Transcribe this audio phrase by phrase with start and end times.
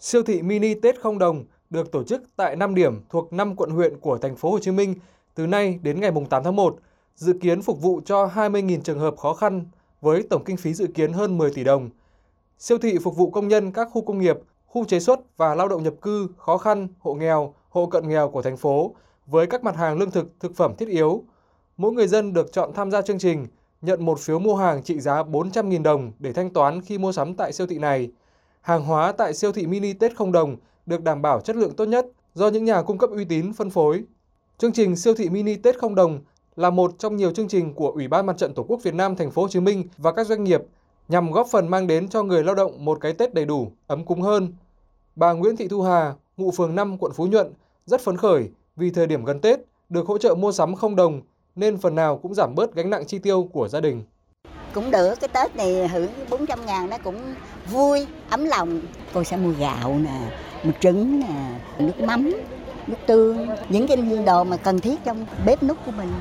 [0.00, 3.70] Siêu thị mini Tết không đồng được tổ chức tại 5 điểm thuộc 5 quận
[3.70, 4.94] huyện của thành phố Hồ Chí Minh
[5.34, 6.76] từ nay đến ngày 8 tháng 1,
[7.16, 9.66] dự kiến phục vụ cho 20.000 trường hợp khó khăn
[10.00, 11.90] với tổng kinh phí dự kiến hơn 10 tỷ đồng.
[12.58, 15.68] Siêu thị phục vụ công nhân các khu công nghiệp, khu chế xuất và lao
[15.68, 18.94] động nhập cư khó khăn, hộ nghèo, hộ cận nghèo của thành phố
[19.26, 21.24] với các mặt hàng lương thực, thực phẩm thiết yếu.
[21.76, 23.46] Mỗi người dân được chọn tham gia chương trình
[23.82, 27.34] nhận một phiếu mua hàng trị giá 400.000 đồng để thanh toán khi mua sắm
[27.34, 28.10] tại siêu thị này.
[28.68, 30.56] Hàng hóa tại siêu thị mini Tết không đồng
[30.86, 33.70] được đảm bảo chất lượng tốt nhất do những nhà cung cấp uy tín phân
[33.70, 34.04] phối.
[34.58, 36.20] Chương trình siêu thị mini Tết không đồng
[36.56, 39.16] là một trong nhiều chương trình của Ủy ban Mặt trận Tổ quốc Việt Nam
[39.16, 40.62] thành phố Hồ Chí Minh và các doanh nghiệp
[41.08, 44.04] nhằm góp phần mang đến cho người lao động một cái Tết đầy đủ, ấm
[44.04, 44.52] cúng hơn.
[45.16, 47.52] Bà Nguyễn Thị Thu Hà, ngụ phường 5 quận Phú Nhuận
[47.86, 51.20] rất phấn khởi vì thời điểm gần Tết được hỗ trợ mua sắm không đồng
[51.56, 54.02] nên phần nào cũng giảm bớt gánh nặng chi tiêu của gia đình.
[54.72, 57.34] Cũng được, cái Tết này hưởng 400 ngàn nó cũng
[57.70, 58.80] vui, ấm lòng.
[59.14, 60.20] Cô sẽ mua gạo nè,
[60.64, 61.26] mua trứng nè,
[61.78, 62.30] nước mắm,
[62.86, 66.12] nước tương, những cái đồ mà cần thiết trong bếp nút của mình.